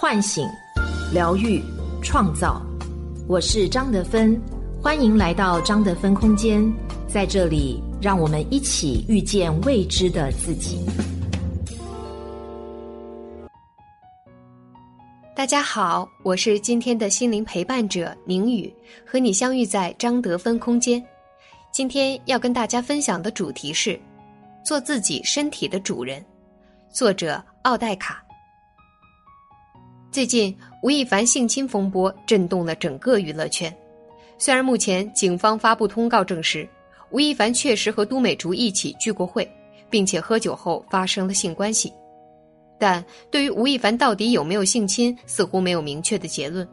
[0.00, 0.48] 唤醒、
[1.12, 1.62] 疗愈、
[2.02, 2.62] 创造。
[3.28, 4.40] 我是张德芬，
[4.82, 6.72] 欢迎来到张德芬空间，
[7.06, 10.86] 在这里，让我们一起遇见未知的自己。
[15.36, 18.72] 大家好，我是今天的心灵陪伴者宁宇，
[19.06, 21.04] 和你相遇在张德芬空间。
[21.70, 24.00] 今天要跟大家分享的主题是：
[24.64, 26.24] 做自己身体的主人。
[26.90, 28.24] 作者奥黛卡。
[30.12, 33.72] 最近，吴亦凡性侵风波震动了整个娱乐圈。
[34.38, 36.68] 虽然目前警方发布通告证实，
[37.10, 39.48] 吴亦凡确实和都美竹一起聚过会，
[39.88, 41.92] 并且喝酒后发生了性关系，
[42.76, 46.66] 但对于吴亦凡到底有没有性侵，似乎没有明确的结论。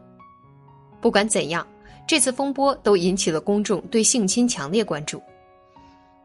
[1.00, 1.66] 不管怎样，
[2.08, 5.22] 这次风波都引起了公众对性侵强烈关注，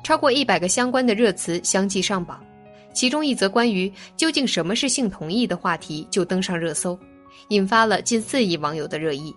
[0.03, 2.42] 超过一百个相关的热词相继上榜。
[2.93, 6.99] 其中一则关于究竟什么是性同意的话题就登上热搜，
[7.49, 9.34] 引发了近四亿网友的热议。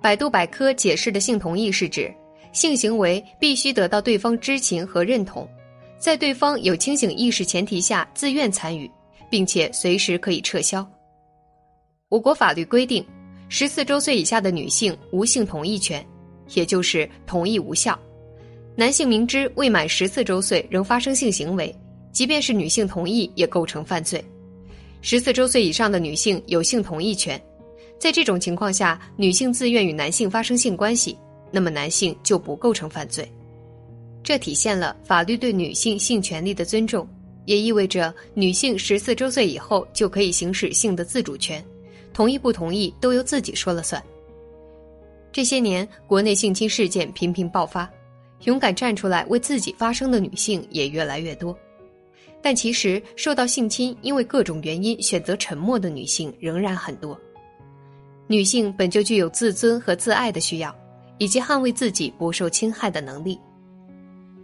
[0.00, 2.14] 百度百科解释的性同意是指
[2.52, 5.48] 性行为必须得到对方知情和认同，
[5.98, 8.90] 在对方有清醒意识前提下自愿参与，
[9.28, 10.88] 并且随时可以撤销。
[12.08, 13.04] 我国法律规定，
[13.48, 16.04] 十四周岁以下的女性无性同意权，
[16.54, 17.98] 也就是同意无效。
[18.76, 21.74] 男性明知未满十四周岁仍发生性行为。
[22.18, 24.20] 即便是女性同意，也构成犯罪。
[25.02, 27.40] 十四周岁以上的女性有性同意权，
[27.96, 31.16] 在这种情况下，女性自愿与男性发生性关系，
[31.52, 33.30] 那么男性就不构成犯罪。
[34.20, 37.08] 这体现了法律对女性性权利的尊重，
[37.44, 41.64] 也意味着女性十四周岁以后就可以行使性的自主权，
[42.12, 44.02] 同意不同意都由自己说了算。
[45.30, 47.88] 这些年，国内性侵事件频频爆发，
[48.42, 51.56] 勇敢站出来为自己发声的女性也越来越多。
[52.40, 57.18] 但其实，受到性侵因为各种原因选择沉默的女性仍然很多。
[58.26, 60.74] 女性本就具有自尊和自爱的需要，
[61.18, 63.38] 以及捍卫自己不受侵害的能力。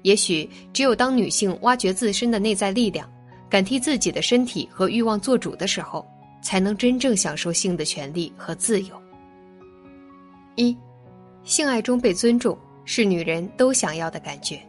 [0.02, 3.10] 也许，只有当女性挖掘自身的内在力量，
[3.48, 6.04] 敢替自己的身体和欲望做主的时候，
[6.42, 8.88] 才能真正享受性的权利和自由。
[10.56, 10.76] 一，
[11.42, 14.60] 性爱中被尊重是女人都想要的感觉。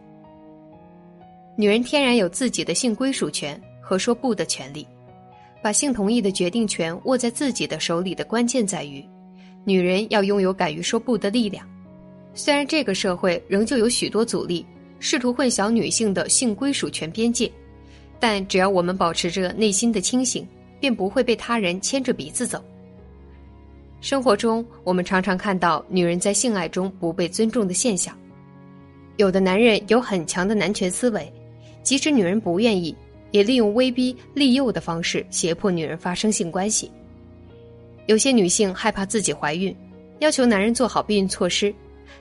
[1.58, 4.86] 女人天然有自己的性归属权和说不的权利，
[5.64, 9.04] 把性同意的决定权握在自己的手里的关键在于，
[9.64, 11.66] 女人要拥有敢于说不的力量。
[12.34, 14.66] 虽然这个社会仍旧有许多阻力，
[15.00, 17.50] 试图混淆女性的性归属权边界，
[18.20, 20.46] 但只要我们保持着内心的清醒，
[20.78, 22.62] 便不会被他人牵着鼻子走。
[24.02, 28.14] 生活中，我们常常看到女人在性爱中不被尊重的现象，
[29.16, 31.32] 有的男人有很强的男权思维。
[31.86, 32.94] 即使女人不愿意，
[33.30, 36.92] 也利用威逼利诱的方式胁迫女人发生性关系。
[38.08, 39.74] 有些女性害怕自己怀孕，
[40.20, 41.74] 要求男人做好避孕措施，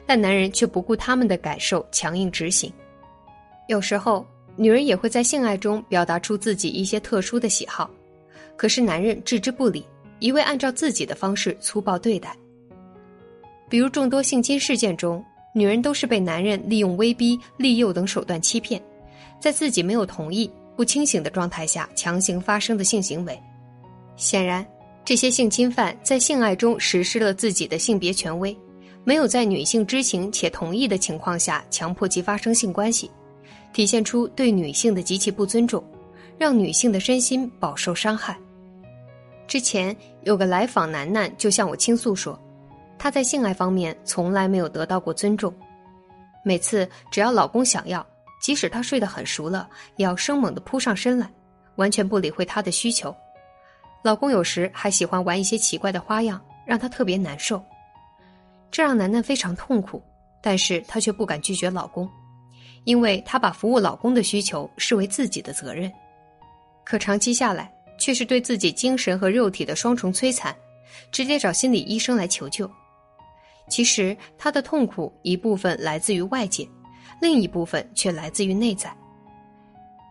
[0.04, 2.70] 但男人却不顾他们的感受，强硬执行。
[3.66, 7.90] 有时候，女人也会在性爱中表达出自己一些特殊的喜好，
[8.56, 9.82] 可是男人置之不理，
[10.18, 12.36] 一味按照自己的方式粗暴对待。
[13.70, 15.24] 比如众多性侵事件中，
[15.54, 18.80] 女人都是被男人利用威逼利诱等手段欺骗。
[19.40, 23.40] 在自己没有同意、不清醒的状态下强行发生的性行为，
[24.16, 24.66] 显然，
[25.04, 28.56] 这些性侵犯在性爱中实施了自己的性别权威，
[29.04, 33.10] 没有在女性知情且同意的情况下强迫其发生性关系，
[33.72, 35.84] 体现出对女性的极其不尊重，
[36.38, 38.36] 让女性的身心饱受伤害。
[39.46, 42.40] 之前有个来访男男就向我倾诉说，
[42.98, 45.52] 他在性爱方面从来没有得到过尊重，
[46.42, 48.04] 每次只要老公想要。
[48.44, 49.66] 即使他睡得很熟了，
[49.96, 51.26] 也要生猛地扑上身来，
[51.76, 53.16] 完全不理会他的需求。
[54.02, 57.64] 老公有时还喜欢玩一些奇怪的花样，让他特别难受。
[58.70, 60.02] 这让楠楠非常痛苦，
[60.42, 62.06] 但是她却不敢拒绝老公，
[62.84, 65.90] 因为她把服务老公的需求视为自己的责任。
[66.84, 70.54] 可长期下来，却是对自己精神和肉体的双重摧残，
[71.10, 72.70] 直接找心理医生来求救。
[73.70, 76.68] 其实她的痛苦一部分来自于外界。
[77.20, 78.94] 另一部分却来自于内在。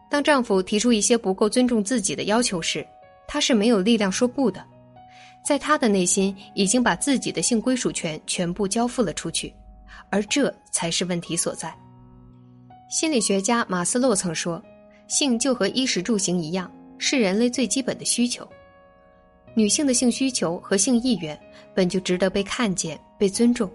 [0.09, 2.85] 当丈夫提出一些不够尊重自己的要求时，
[3.27, 4.63] 她是没有力量说不的。
[5.43, 9.53] 在她的内心，已经把自己的性归属权全部交付了出去，
[10.09, 11.75] 而这才是问题所在。
[12.89, 14.63] 心理学家马斯洛曾说
[15.09, 18.47] ：“性就和衣食住行一样，是人类最基本的需求。
[19.55, 21.39] 女性的性需求和性意愿
[21.75, 23.69] 本就值得被看见、被尊重。”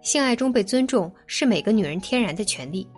[0.00, 2.88] 性爱中被尊重是每个女人天然的权利，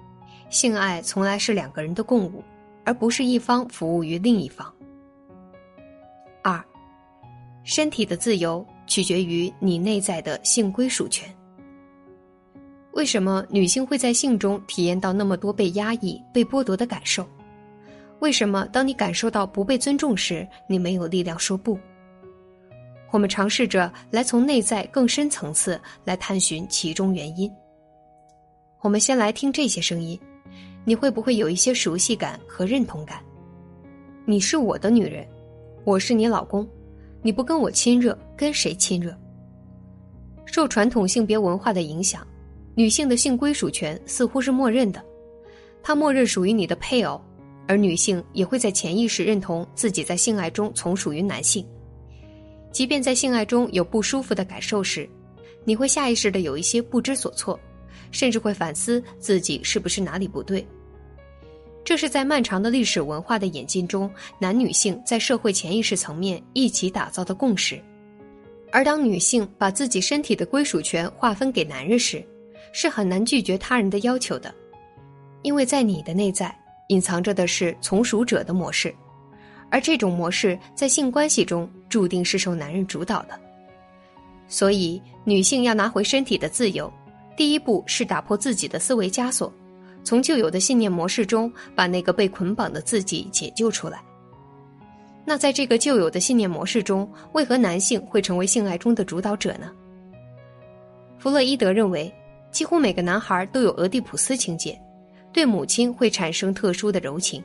[0.48, 2.44] 性爱从来是两个人的共舞，
[2.84, 4.72] 而不是一方服务于另一方。
[6.42, 6.62] 二，
[7.64, 11.28] 身体的自由取决于你内在的性归属权。
[12.92, 17.26] 为什么女性会在性中体验到那么多被压抑、被剥夺的感受？
[18.18, 21.78] 为什么当你感受到不被尊重时，你没有力量说不？
[23.10, 27.50] 我们尝试着来从内在更深层次来探寻其中原因。
[28.80, 30.18] 我们先来听这些声音，
[30.84, 33.20] 你会不会有一些熟悉感和认同感？
[34.24, 35.26] 你是我的女人，
[35.84, 36.66] 我是你老公，
[37.20, 39.14] 你不跟我亲热，跟谁亲热？
[40.46, 42.26] 受传统性别文化的影响，
[42.74, 45.04] 女性的性归属权似乎是默认的，
[45.82, 47.20] 她默认属于你的配偶。
[47.68, 51.64] 而女性也会在潜意识认同自己在性爱中从属于男性，
[52.72, 55.08] 即便在性爱中有不舒服的感受时，
[55.64, 57.58] 你会下意识的有一些不知所措，
[58.10, 60.66] 甚至会反思自己是不是哪里不对。
[61.84, 64.08] 这是在漫长的历史文化的演进中，
[64.38, 67.80] 男女性在社会潜意识层面一起打造的共识。
[68.70, 72.24] 而当女性把自己身体的归属权划分给男人时，
[72.72, 74.54] 是很难拒绝他人的要求的，
[75.42, 76.56] 因为在你的内在。
[76.88, 78.92] 隐藏着的是从属者的模式，
[79.70, 83.38] 而这种模式在性关系中注定是受男人主导的。
[84.48, 86.92] 所以，女性要拿回身体的自由，
[87.36, 89.52] 第一步是打破自己的思维枷锁，
[90.02, 94.02] 从旧有的信念模式中把那个被捆绑的自己解救出来。
[95.24, 99.70] 那在这个旧有的信念模式中，为何男性会成为性爱中的主导者呢？
[101.18, 102.12] 弗洛伊德认为，
[102.50, 104.76] 几乎每个男孩都有俄狄浦斯情节。
[105.32, 107.40] 对母亲会产生特殊的柔情，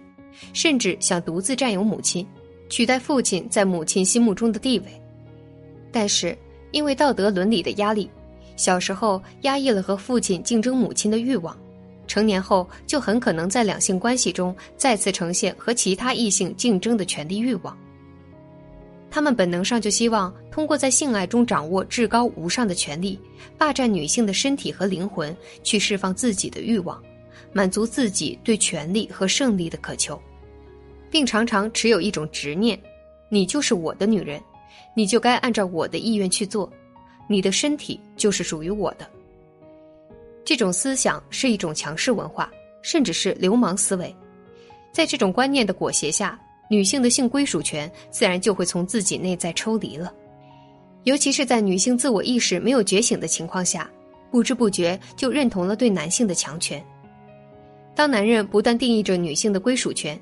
[0.54, 2.26] 甚至想独自占有母亲，
[2.70, 4.86] 取代父亲在母亲心目中的地位。
[5.92, 6.38] 但是
[6.72, 8.10] 因为道德伦理的压力，
[8.56, 11.58] 小时候压抑了和父亲竞争母亲的欲望，
[12.08, 17.78] 成年后就很可能在两性关系中再次呈现和其他异性竞争的权利欲望。
[19.10, 23.18] 他们本能上就希望通过在性爱中掌握至高无上的权利，
[23.58, 25.34] 霸占女性的身体和灵魂，
[25.64, 27.02] 去释放自己的欲望。
[27.56, 30.22] 满足自己对权力和胜利的渴求，
[31.10, 32.78] 并常常持有一种执念：
[33.30, 34.42] 你就是我的女人，
[34.94, 36.70] 你就该按照我的意愿去做，
[37.30, 39.10] 你的身体就是属于我的。
[40.44, 44.14] 这种思想是一种强势文化，甚至是流氓思维。
[44.92, 46.38] 在这种观念的裹挟下，
[46.70, 50.14] 女性的性归属权自然就会从自己内在抽离了，
[51.06, 53.90] 尤其是在女性自我意识没有觉醒的情况下，
[54.30, 56.86] 不知不觉就认同了对男性的强权。
[57.96, 60.20] 当男人不断定义着女性的归属权，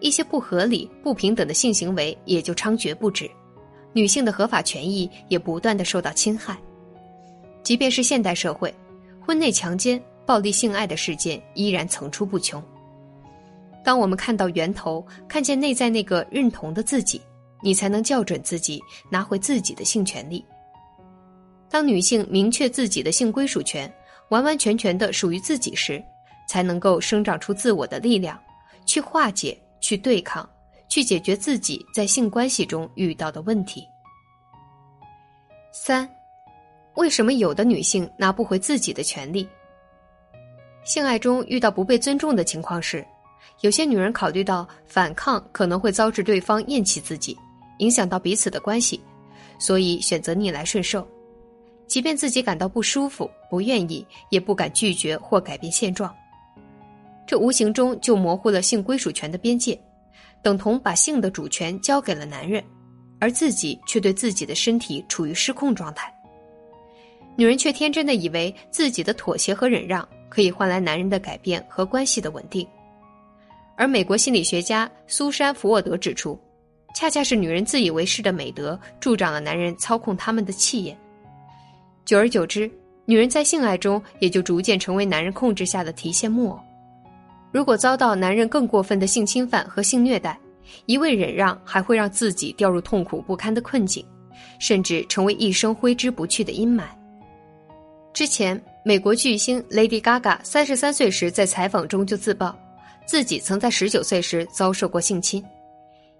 [0.00, 3.30] 一些不合理、不平等的性行为也就猖獗不止，
[3.92, 6.58] 女性的合法权益也不断的受到侵害。
[7.62, 8.74] 即便是现代社会，
[9.20, 12.60] 婚内强奸、暴力性爱的事件依然层出不穷。
[13.84, 17.20] 当我们看到源头，看见内在那个认同的自己，
[17.62, 20.44] 你才能校准自己，拿回自己的性权利。
[21.70, 23.92] 当女性明确自己的性归属权，
[24.30, 26.02] 完完全全的属于自己时，
[26.46, 28.38] 才能够生长出自我的力量，
[28.84, 30.48] 去化解、去对抗、
[30.88, 33.86] 去解决自己在性关系中遇到的问题。
[35.72, 36.08] 三，
[36.96, 39.48] 为什么有的女性拿不回自己的权利？
[40.84, 43.06] 性爱中遇到不被尊重的情况时，
[43.60, 47.38] 有些女人考虑到反抗可能会遭致对方厌弃自己，
[47.78, 49.00] 影响到彼此的关系，
[49.58, 51.06] 所以选择逆来顺受，
[51.86, 56.14] 即便自己感到不舒服、不愿意，也不敢拒绝或改变现状。
[57.32, 59.80] 这无形中就模糊了性归属权的边界，
[60.42, 62.62] 等同把性的主权交给了男人，
[63.18, 66.12] 而自己却对自己的身体处于失控状态。
[67.34, 72.68] 女人却天真的以为自己的妥协和忍让可以换来男人的改变和关系的稳定，
[73.78, 76.38] 而美国心理学家苏珊·福沃德指出，
[76.94, 80.94] 恰恰是女人自以为是的美德助长了男人操控他们的气焰，
[82.04, 82.70] 久而久之，
[83.06, 86.60] 女人在性爱中也就逐渐成为男人控制下的提线木偶。
[87.52, 90.38] 如果遭到男人更过分的性侵犯和性虐待，
[90.86, 94.04] 一味忍让还会让自己掉入痛苦不堪的困境，
[94.58, 96.84] 甚至成为一生挥之不去的阴霾。
[98.14, 102.54] 之前，美国巨星 Lady Gaga 三十三岁时在采访中就自曝，
[103.06, 105.44] 自己曾在十九岁时遭受过性侵，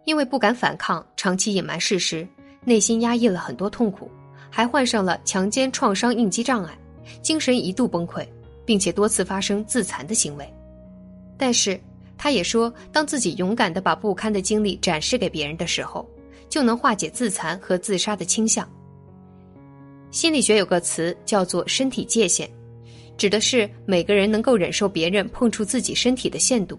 [0.04, 2.28] 因为不敢反抗，长期隐瞒事实，
[2.62, 4.10] 内心压抑了很多痛苦，
[4.50, 6.76] 还患上了强奸创伤应激障碍，
[7.22, 8.26] 精神一度崩溃，
[8.66, 10.54] 并且多次发生自残的行为。
[11.44, 11.76] 但是，
[12.16, 16.08] 他也说，当自己勇敢的把不堪的经历展示给别人的时候，
[16.49, 18.64] 就能化解自残和自杀的倾向。
[20.12, 22.49] 心理学有个词叫做“身体界限”，
[23.18, 26.78] 指的是每个人能够忍受别人碰触自己身体的限度。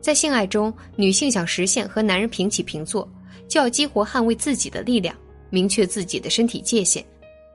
[0.00, 3.06] 在性爱中，女性想实现和男人平起平坐，
[3.46, 5.14] 就要激活捍卫自己的力量，
[5.50, 7.04] 明确自己的身体界限，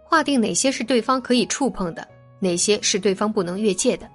[0.03, 2.07] 划定哪些是对方可以触碰的，
[2.39, 4.07] 哪些是对方不能越界的。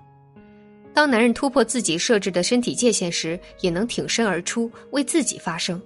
[0.92, 5.80] 当男人突破自己设置的身体界限时，也能挺身而出，为自己发声，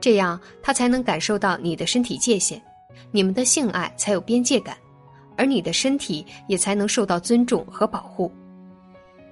[0.00, 2.60] 这样他才能感受到你的身体界限，
[3.10, 4.76] 你们的性爱才有边界感，
[5.36, 8.32] 而你的身体也才能受到尊重和保护。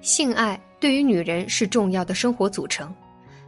[0.01, 2.93] 性爱对于女人是重要的生活组成，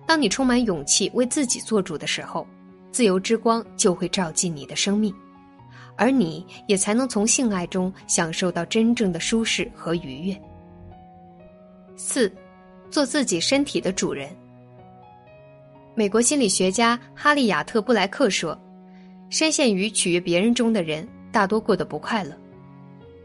[0.05, 2.45] 当你充满勇气为自己做主的时候，
[2.91, 5.13] 自由之光就会照进你的生命，
[5.95, 10.41] 而你也才能从性爱中享受到真正的舒适和愉悦。
[11.97, 12.31] 四，
[12.89, 14.29] 做自己身体的主人。
[15.95, 18.57] 美国心理学家哈利亚特布莱克说
[19.31, 22.31] ：“深陷于取悦别人中的人，大多过得不快乐。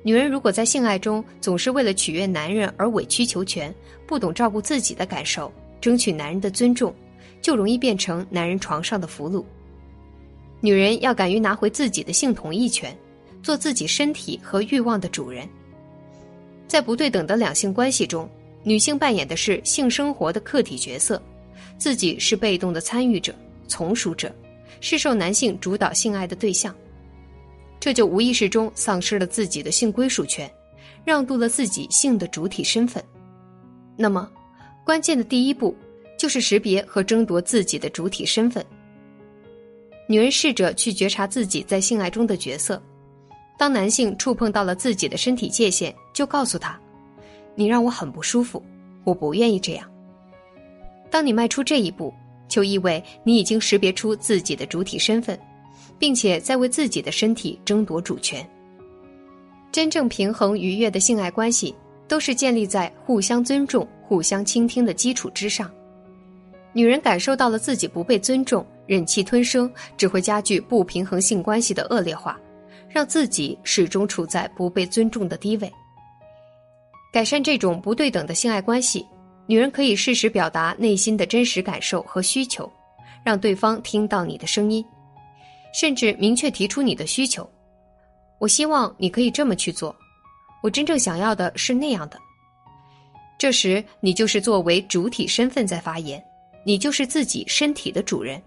[0.04, 3.74] 女人如果在性爱中总是为了取悦男人而委曲求全，
[4.06, 6.94] 不懂照顾自己的感受，争取男人的尊重，
[7.42, 9.44] 就容易变成男人床上的俘虏。
[10.60, 12.96] 女人要敢于拿回自己的性同意权，
[13.42, 15.46] 做自己身体和欲望的主人。
[16.68, 18.30] 在不对等的两性关系中。”
[18.62, 21.20] 女性扮演的是性生活的客体角色，
[21.78, 23.34] 自己是被动的参与者、
[23.66, 24.34] 从属者，
[24.80, 26.74] 是受男性主导性爱的对象，
[27.78, 30.50] 这就无意识中丧失了自己的性归属权，
[31.04, 33.02] 让渡了自己性的主体身份。
[33.96, 34.30] 那么，
[34.84, 35.74] 关键的第一步
[36.18, 38.64] 就是识别和争夺自己的主体身份。
[40.06, 42.82] 女人试着去觉察自己在性爱中的角色，
[43.58, 46.78] 当男性触碰到了自己的身体界限，就告诉他。
[47.60, 48.62] 你让我很不舒服，
[49.04, 49.86] 我不愿意这样。
[51.10, 52.10] 当你迈出这一步，
[52.48, 55.38] 就意味你已经识别出自己的主体身份，
[55.98, 58.48] 并且在为自己的身体争夺主权。
[59.70, 61.76] 真正平衡愉悦的性爱关系，
[62.08, 65.70] 都是建立在互相尊重、互相倾听的基础之上。
[66.72, 72.40] 女人感受到了自己不被尊重，忍气吞声，只会加剧不平衡性关系的恶劣化，
[72.88, 75.70] 让自己始终处在不被尊重的低位。
[77.12, 79.04] 改善这种不对等的性爱关系，
[79.46, 82.70] 女人可以适时表达内心的真实感受和需求，
[83.24, 84.84] 让对方听到你的声音，
[85.74, 87.48] 甚至明确提出你的需求。
[88.38, 89.94] 我希望你可以这么去做，
[90.62, 92.18] 我真正想要的是那样的。
[93.36, 96.22] 这时，你就是作为主体身份在发言，
[96.64, 98.40] 你就是自己身体的主人。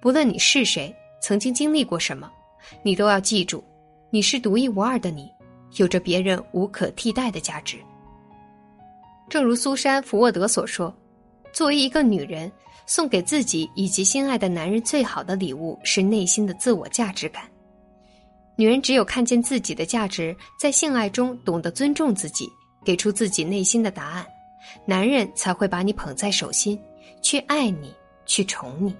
[0.00, 2.30] 不论你是谁，曾经经历过什么，
[2.82, 3.64] 你都要记住，
[4.10, 5.32] 你是独一无二的你。
[5.76, 7.76] 有着别人无可替代的价值。
[9.28, 10.94] 正如苏珊·福沃德所说
[11.52, 12.50] ：“作为一个女人，
[12.86, 17.44] 送给自己以及心爱的男人最好的礼物是内心的自我价值感。
[18.56, 22.48] 女人只有看见自己的价值，在性爱中懂得尊重自己，
[22.84, 24.26] 给出自己内心的答案，
[24.86, 26.80] 男人才会把你捧在手心，
[27.20, 27.94] 去爱你，
[28.24, 28.96] 去宠你，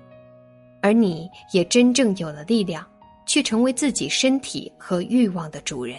[0.82, 2.86] 而你也真正有了力量，
[3.26, 5.98] 去成为自己身体和欲望的主人。”